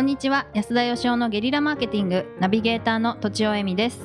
[0.00, 0.46] こんにちは。
[0.54, 4.00] 安田義雄のゲリラマーケティングナビゲーターのとちおえみです。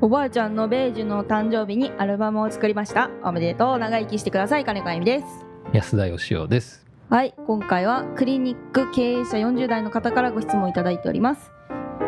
[0.00, 3.10] おばあちゃんのベージュの誕生日にアルバムを作りました。
[3.22, 3.78] おめでとう。
[3.78, 4.64] 長生きしてください。
[4.64, 5.26] 金子あゆみです。
[5.74, 6.86] 安田義雄です。
[7.10, 7.34] はい。
[7.46, 11.52] 今回はクリニック経営者40代の方からご質問いただいております。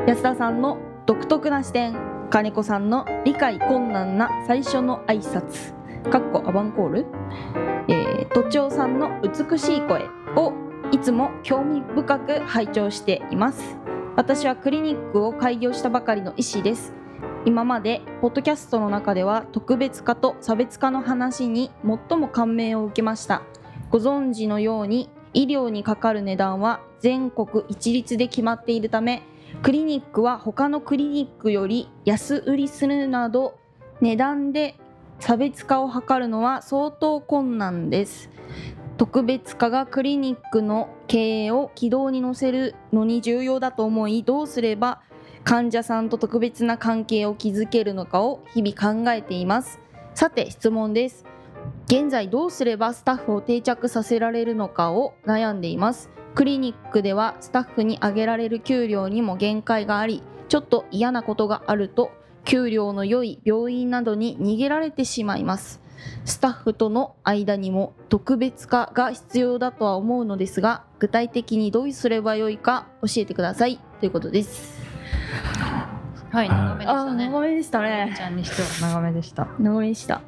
[0.06, 1.98] 安田さんの独特な視点
[2.30, 5.74] 金子さんの理解困難な最初の挨拶
[6.10, 7.06] かっこアバンコール？
[7.88, 10.54] えー、とちおさんの美しい声を
[10.90, 13.76] いつも興味深く拝聴しています。
[14.16, 16.94] 私はクリニックを開業したばかりの医師です。
[17.44, 21.70] 今までポッドキャストの中では特別化と差別化の話に
[22.08, 23.42] 最も感銘を受けました。
[23.90, 29.22] ご存知のように医療にかかる値段は全国一律で決まっているため
[29.62, 33.58] クリニックは他のクリニックより安売りするなど
[34.00, 34.77] 値段で
[35.20, 38.30] 差別化を図るのは相当困難です。
[38.98, 45.00] 特別化がクリニックの経営を軌道に乗せるのに重要だと思いどうすれば
[45.45, 49.81] 患者さんと特別な関係を築けるのかを日々考えています。
[50.14, 51.25] さて質問です。
[51.86, 56.11] 現在どうすればスタッフを定着させられるのかを悩んでいます。
[56.34, 62.11] クリニックではスタッフに上げられる給料にも限界がありちょっと嫌なことがあると
[62.45, 65.80] 給料の良い病院などに逃げられてしまいます。
[66.25, 73.79] スタッフとの間にも特別化が必要だとは思うのですが具体的にどうすればよいか教えてください。
[74.01, 74.79] ということです。
[76.31, 77.29] はい長めでしたね。
[77.31, 78.15] 長めでしたね。
[78.17, 79.49] ちゃんにしては長めでした。
[79.59, 80.21] 長めでした。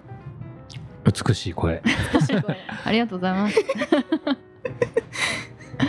[1.05, 1.83] 美しい声。
[2.85, 3.57] ありがとうございます。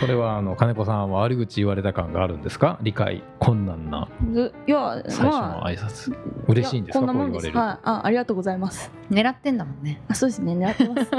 [0.00, 2.78] これはあの金子さんは悪口言われた感があるんですか？
[2.82, 4.08] 理解困難な。
[4.32, 6.16] ずいや最初のまあ挨拶、
[6.52, 7.46] 嬉しいんですこんなもんです。
[7.50, 7.54] はい。
[7.82, 8.92] あありがとうございます。
[9.10, 10.00] 狙ってんだもんね。
[10.08, 10.54] あそうですね。
[10.54, 11.10] 狙ってます。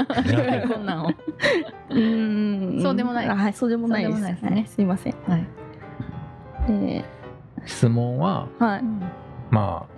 [0.68, 1.08] こんなんを。
[1.08, 2.82] うーん。
[2.82, 3.26] そうでもない。
[3.26, 4.18] あはいそうでもないです。
[4.18, 4.38] すね。
[4.42, 5.14] はいすいません。
[5.26, 5.46] はい、
[6.68, 7.04] で
[7.66, 8.82] 質問ははい。
[9.50, 9.94] まあ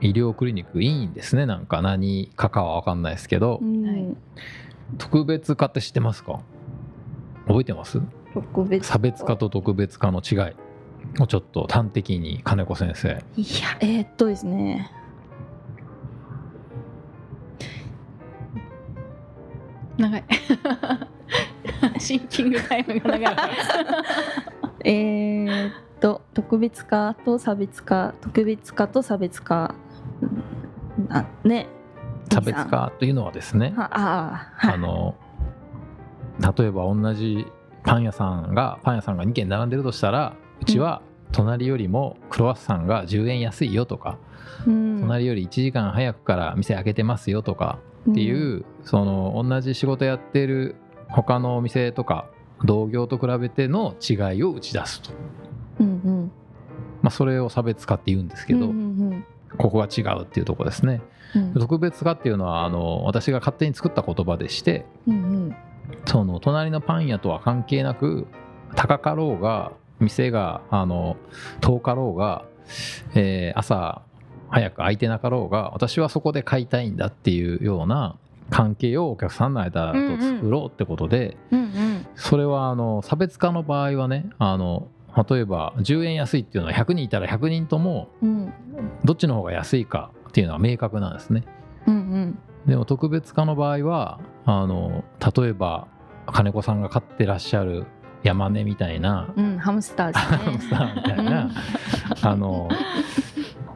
[0.00, 1.46] 医療クリニックいいんですね。
[1.46, 3.60] なんか何かかは分かんないですけど、
[4.98, 6.40] 特別化って知ってますか？
[7.46, 8.00] 覚えてます？
[8.34, 10.54] 特別差別化と特別化の違い
[11.20, 13.22] をちょっと端的に金子先生。
[13.36, 14.90] いやえー、っとですね。
[19.96, 20.24] 長い。
[21.98, 23.34] シンキングタイムが長い。
[24.84, 29.74] えー、っと特別化と差別化特別化と差別化
[30.20, 31.66] うんあね。
[32.32, 34.74] 差別化というのはですねはああはい。
[34.74, 35.14] あの
[36.56, 37.46] 例えば同じ
[37.84, 41.02] パン屋さんがパン屋さんが2軒並んでるとしたらうちは
[41.32, 44.18] 隣よりもクロワッサンが10円安いよとか、
[44.66, 45.00] うん。
[45.00, 47.80] 隣より1時間早くから店開けてますよとか
[48.10, 50.76] っていう、その同じ仕事やってる
[51.08, 52.26] 他のお店とか
[52.64, 55.10] 同業と比べての違いを打ち出すと、
[55.80, 56.32] うんうん。
[57.02, 58.74] まあ、それを差別化って言うんですけど、うんう
[59.14, 59.24] ん
[59.58, 61.02] ここが違うっていうところですね。
[61.34, 61.52] うん。
[61.52, 65.18] 特別化っていうのはあの私が勝手に作った言葉でしてうんう
[65.48, 65.56] ん。
[66.06, 68.26] その隣のパン屋とは関係なく
[68.74, 69.72] 高かろうが
[70.02, 71.16] 店があの
[71.60, 72.44] 遠かろうが、
[73.14, 74.02] えー朝
[74.50, 78.16] 早く空いてなかろうが私はそこで買いたいんだっていうような
[78.50, 82.06] 関係をお客さんの間と作ろうってことで、うんうん。
[82.16, 84.88] それはあの差別化の場合はねあの
[85.28, 88.52] 例えば10円安いっていうのは100人いたら100人ともうん。
[89.04, 91.44] どっちの方が安いかっていうのは明確なんですね。
[91.86, 92.38] うんうん。
[92.66, 95.02] でも特別化の場合はあの
[95.34, 95.88] 例えば
[96.26, 97.86] 金子さんが飼ってらっしゃる
[98.22, 101.50] 山根みたいなうんハムスターハムスターみたいな
[102.22, 102.68] あの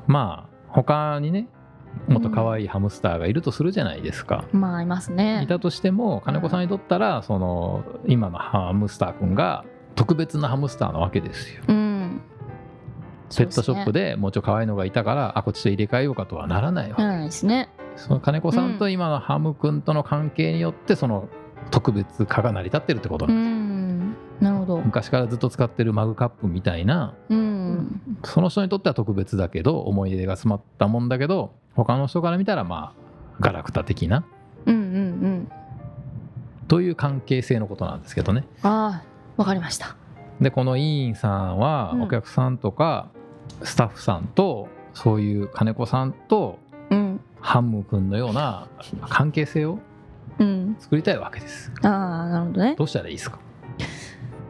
[0.07, 1.49] まあ他にね
[2.09, 4.45] もっと可愛いハムスターがいるとするじゃないですか。
[4.53, 5.43] まあいますね。
[5.43, 9.65] いたとしても金子さんにとったらその今のハムスターくんが
[9.95, 11.63] 特別なハムスターなわけですよ。
[11.67, 12.21] うん。
[13.37, 17.03] ペットショップでもうちょい可愛いのがいたからあこっちと入れ替えようかとはならないわけ。
[17.25, 17.71] ですね。
[17.97, 21.29] その金子さんと今のハム君との関係によってその
[21.71, 23.76] 特別化が成り立ってるってことうなんです、ん
[24.41, 24.79] なるほど。
[24.79, 28.01] 昔からずっと使ってるマグカップみたいなうん。
[28.25, 33.01] その人にとっては特別だけど思い出が詰まったもんだけど他の人から見たらまあ
[33.41, 34.25] ガラクタ的な
[34.67, 35.49] うんうんうん。
[36.69, 38.45] という関係性のことなんですけどね。
[38.63, 39.05] ああ
[39.37, 39.97] わかりました。
[40.41, 42.03] でこの委員さんはうん。
[42.03, 43.09] お客さんとか
[43.63, 46.59] スタッフさんとそういう金子さんと
[46.91, 47.21] うん。
[47.41, 48.67] ハム君のような
[49.09, 49.79] 関係性を
[50.39, 50.77] うん。
[50.79, 51.73] 作りたいわけです。
[51.83, 52.75] ああなるほどね。
[52.77, 53.39] どうしたらいいですか？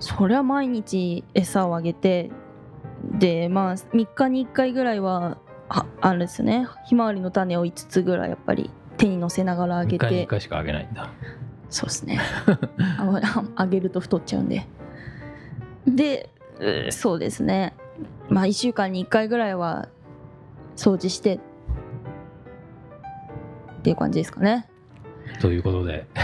[0.01, 2.31] それは毎日餌をあげて
[3.05, 5.39] でまあ3日に1回ぐらいは
[5.69, 6.67] ああれですね。
[6.87, 11.11] ひまわりの種を5つぐらいやっぱり手に乗せながらあげ1回に1て回しかあげないんだ。
[11.71, 12.21] そうですね。
[13.57, 14.67] あげると太っちゃうんで。
[15.87, 17.75] でうそうですね。
[18.29, 19.89] まあ1週間に1回ぐらいは
[20.77, 21.37] 掃除して。
[21.37, 21.41] っ
[23.83, 24.69] ていう感じですかね。
[25.41, 26.07] ということで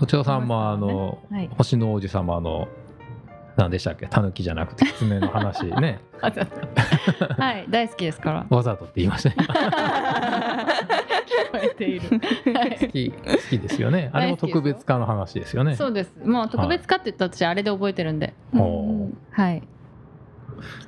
[0.00, 1.48] お千代さんもあの、はい。
[1.56, 2.68] 星の王子様の
[3.56, 4.06] 何でしたっけ？
[4.06, 6.00] タヌキじゃなくて狐の話 ね。
[6.20, 6.28] は
[7.52, 8.46] い大好きですから。
[8.48, 9.30] わざとって言いました。
[9.30, 9.46] ね聞
[11.52, 12.20] こえている。
[12.54, 12.78] はい。
[12.80, 14.10] 好き好きですよね。
[14.12, 15.74] あれも特別化の話ですよね。
[15.76, 16.12] そうです。
[16.24, 18.34] もう特別化って言ったら私あれで覚えてるんで。
[18.56, 19.14] ほう。
[19.32, 19.62] はい。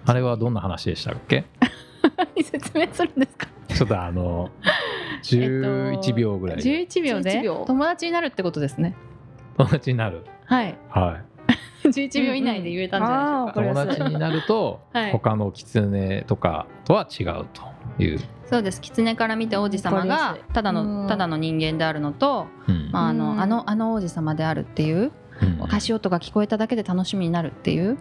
[0.06, 1.44] あれはどんな話でしたっけ？
[2.43, 3.49] 説明するんですか？
[3.69, 4.50] ちょっとあの
[5.23, 6.63] 11秒ぐらいで。
[6.63, 7.65] 11秒で？11秒。
[7.67, 8.95] 友達になるってことですね。
[9.57, 10.25] 友達になる。
[10.45, 10.77] はい。
[10.89, 11.33] はい。
[11.89, 15.13] 11秒以内で言えたんじゃないでしょうか、う友達になるとはい。
[15.13, 18.81] 他の狐とかとは違うという、そうです。
[18.81, 21.03] 狐から見て王子様がただうん。
[21.03, 22.91] のただの人間であるのと、うん。
[22.93, 23.19] まあ、あうん。
[23.19, 25.11] のあのあの王子様であるっていう
[25.41, 25.75] うん。
[25.75, 27.99] 足音が聞こえただけで楽しみになるっていう、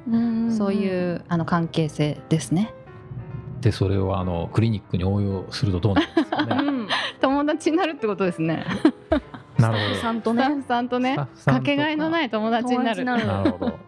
[0.51, 2.73] そういうあの関係性ですね。
[3.61, 6.70] でそれをあのクリニックに応用するとどうなるんですかね
[7.61, 8.65] 達になるってことですね。
[9.57, 10.55] なるスタッフさんスタッとね。
[10.55, 11.13] フさんとね。
[11.13, 13.05] スタッフさんとかけがえのない友達になる。
[13.05, 13.21] なる。
[13.21, 13.79] ほどなるほど。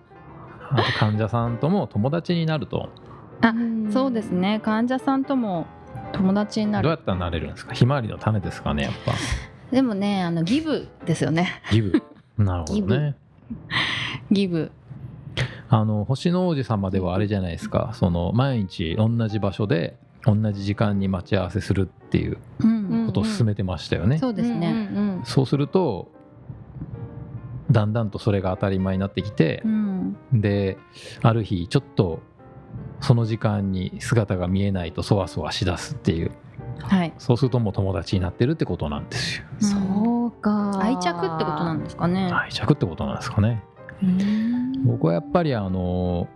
[0.72, 2.90] あと患者さんとも友達になると。
[3.42, 3.92] あん。
[3.92, 4.60] そうですね。
[4.64, 5.66] 患者さんとも
[6.12, 6.84] 友達になる。
[6.84, 7.74] どうやったらなれるんですか？
[7.74, 9.14] ひまわりの種ですかねやっぱ。
[9.72, 11.62] でもねあのギブですよね。
[11.72, 12.04] ギブ。
[12.38, 13.16] なるほどね。
[14.32, 14.72] ギブ。
[15.70, 17.90] あの星の王子様ではあれじゃないですか。
[17.94, 26.12] その毎日同じ場所で同じ時間に待ち合わせするっていううん、ことを進めてましたよね、そうですね、うんうんそうすると
[27.72, 30.18] だんだんとそれが当たり前になってきてう、ん。
[30.32, 30.78] で
[31.22, 32.22] ある日ちょっと
[33.02, 36.32] その時間に姿が見えないとそわそわしだすっていう。
[36.82, 37.14] はい。
[37.18, 39.46] そうするともう友達になってるってことなんですよ。
[39.60, 40.80] そうか。
[40.82, 43.64] 愛着ってことなんですかね、愛着ってことなんですかね。
[44.02, 44.86] うん。
[44.86, 46.28] 僕はやっぱりあの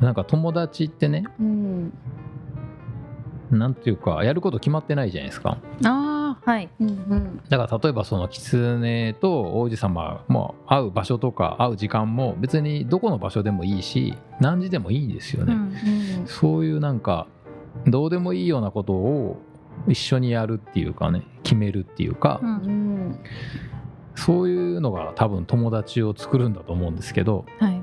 [0.00, 1.92] なんか友達ってねうん
[3.50, 5.58] なんていうかやること決まってないじゃないですか。
[5.84, 6.68] ああはい。
[6.80, 7.40] うんうん。
[7.48, 16.26] だから例えばその狐と王子様も会う場所とか会う時間も別にどこの場所でもいいし何時でもいいんですよね、うん。
[16.26, 17.26] そういうなんか
[17.86, 19.40] どうでもいいようなことを
[19.86, 23.18] 一緒にやるっていうかね決めるっていうか、うんうん。
[24.14, 27.75] そういうのが多分友達を作るんだと思うんですけどはい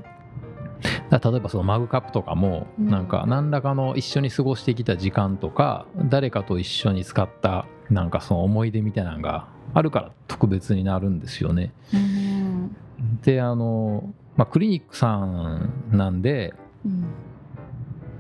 [1.19, 2.89] 例えばそのマグカップとかもうん。
[2.89, 11.73] なんか何らかの一緒に過ごしてきた時間とか誰かと一緒に使ったなんかその思い出みたいなのがあるから特別になるんですよね。
[11.93, 12.75] うん。
[13.23, 16.53] であの、まあ、クリニックさんなんで
[16.85, 17.05] うん。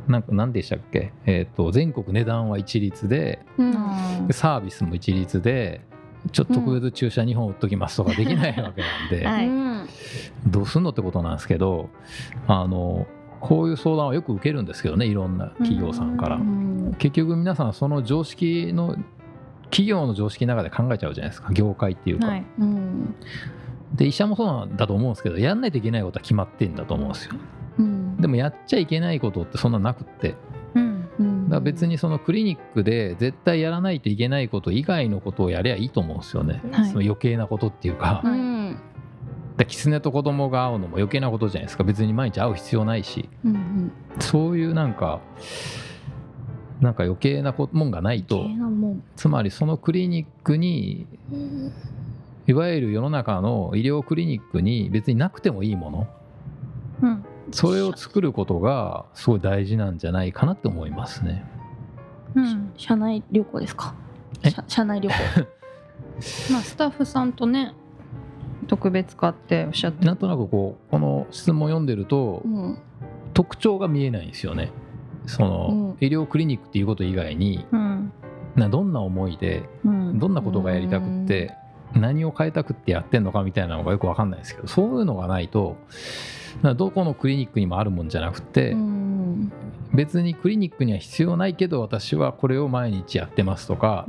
[0.07, 4.27] なんか何でしたっけ、えー、と全国値段は一律でうん。
[4.27, 5.81] でサービスも一律で
[6.31, 9.47] ちょっと特別注射2本打っときますとかできないわけなんで、はい。
[9.47, 9.72] うん
[10.47, 11.89] どうすんのってことなんですけど
[12.47, 13.07] あの
[13.39, 16.37] こういう相談はよく受けるんですけどねいろんな企業さんから。
[16.37, 16.95] うん。
[16.97, 18.95] 結局皆さんその常識の
[19.65, 22.45] 企業の常識の中で考えちゃうじゃないですか業界っていうか、はい。
[22.59, 23.15] うん。
[23.93, 27.35] で医者もそうなんだと思うんですけどやんないといけないことは決まってんだと思うんですよ。
[27.79, 28.17] うん。
[28.17, 30.35] でもやっちゃいけないことってそんななくって。
[31.19, 36.87] だから別にそのクリニックで絶対やらないといけないこと以外のことをやりゃいいと思うんですよね、はい。
[36.87, 38.52] その余計なことっていうか、うん
[39.57, 41.83] で狐と子供が会うのも余計なことじゃないですか。
[41.83, 43.29] 別に毎日会う必要ないし。
[43.45, 45.19] うんそういうなんか
[46.81, 48.45] なんか余計なこもんがないと。
[49.15, 51.05] つまりそのクリニックに
[52.47, 56.07] いわゆる世の中の医療クリニックに別になくてもいいもの。
[57.03, 57.25] うん。
[57.51, 61.45] それを作ることがすごい大事なんじゃないかなって思いますね。
[62.35, 62.71] うん。
[62.75, 63.93] 社内旅行ですか？
[64.67, 65.15] 社内旅行。
[66.51, 67.73] まあスタッフさんとね
[68.65, 70.05] 特別化っておっしゃって。
[70.05, 72.77] なんとなくこうこの質問を読んでるとうん
[73.33, 74.71] 特徴が見えないんですよね。
[75.25, 76.05] その、うん。
[76.05, 78.11] 医療クリニックっていうこと以外にうん。
[78.55, 80.19] などんな思いでうん。
[80.19, 81.55] どんなことがやりたくって
[81.95, 85.77] 何を変えたくってやってんのかみたいなのがよくわかんないですけどそういうのがないと
[86.61, 89.51] などこのクリニックにもあるもんじゃなくて、うん。
[89.93, 94.07] 別にクリニックには必要ないけど私はこれを毎日やってますとか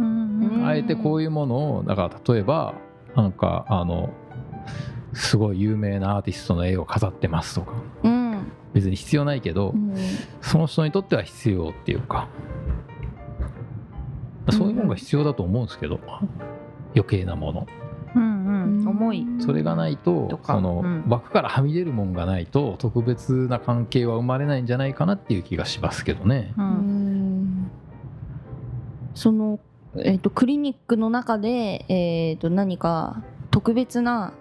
[0.64, 2.74] あえてこういうものをだから例えば
[3.14, 4.10] なんかあの
[5.14, 7.72] すごい有名なアーティストの絵を飾ってますとか。
[8.02, 8.52] うん。
[8.72, 9.94] 別に必要ないけど、うん。
[10.40, 12.28] その人にとっては必要っていうか。
[14.50, 16.00] そういうものが必要だと思うんですけど、
[16.94, 17.66] 余計なもの。
[18.14, 18.88] うんうん。
[18.88, 19.26] 重い。
[19.38, 20.54] それがないととか。
[20.54, 21.04] その、うん。
[21.08, 26.52] 枠からはみ出るもんがないと特別な関係は生まれないんじゃないかなっていう気がしますけどね。
[26.58, 26.68] ううん。
[26.68, 27.70] ん
[29.14, 29.60] その、
[29.96, 34.32] えー、とクリニックの中で、えー、と何か特別な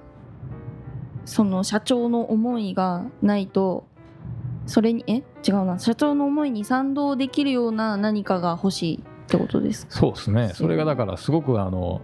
[1.26, 3.86] その社長の思いがないと
[4.66, 5.24] それにえ？
[5.48, 5.80] 違うな。
[5.80, 10.52] 社長の思いに賛同できるような何かが欲しいってことですそうですね。
[10.54, 12.02] それがだからすごくあの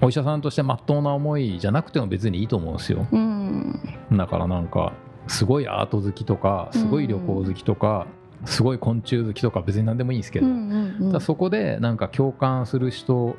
[0.00, 3.06] お医者さんとしてまっとうな思いじゃなくても別にいいと思うんですよ。
[3.10, 3.78] うん。
[4.12, 4.94] だからなんか
[5.26, 8.06] すごいアート好きとかすごい旅行好きとか、
[8.46, 10.52] すごい昆虫好きとか別に何でもいいんですけど、うん
[10.98, 11.20] うんうん。
[11.20, 13.36] そこでなんか共感する人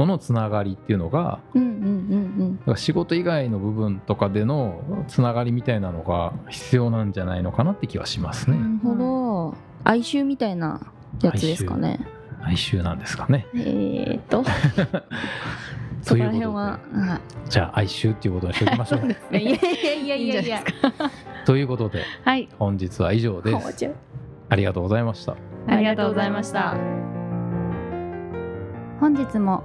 [0.00, 1.40] とのつながりっていうのが
[2.74, 8.56] 仕事以外の部分とかでのつながりみたいなのが必要なんじゃないのかなって気はしますね。
[8.56, 9.54] うんなるほど。
[9.84, 10.80] 哀愁みたいな
[11.20, 12.00] やつですかね。
[12.42, 12.82] 哀愁。
[12.82, 13.46] なんですかね。
[13.54, 14.42] えーっと。
[16.00, 16.80] そこら辺は
[17.50, 19.36] じゃあ哀愁っていうことにしておきましょう。
[19.36, 20.40] いやいやいやいやいや。
[20.40, 20.62] いや
[21.44, 22.48] ということではい。
[22.58, 23.92] 本日は以上です。
[24.48, 25.36] ありがとうございました。
[25.66, 26.74] ありがとうございました。
[28.98, 29.64] 本日も